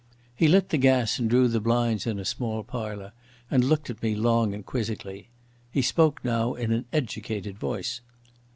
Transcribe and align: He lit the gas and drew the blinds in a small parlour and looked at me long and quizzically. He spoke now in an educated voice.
He 0.35 0.47
lit 0.47 0.69
the 0.69 0.79
gas 0.79 1.19
and 1.19 1.29
drew 1.29 1.47
the 1.47 1.59
blinds 1.59 2.07
in 2.07 2.17
a 2.17 2.25
small 2.25 2.63
parlour 2.63 3.11
and 3.51 3.63
looked 3.63 3.87
at 3.91 4.01
me 4.01 4.15
long 4.15 4.51
and 4.55 4.65
quizzically. 4.65 5.27
He 5.69 5.83
spoke 5.83 6.25
now 6.25 6.55
in 6.55 6.71
an 6.71 6.85
educated 6.91 7.59
voice. 7.59 8.01